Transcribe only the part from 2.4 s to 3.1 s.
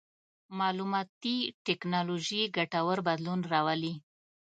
ګټور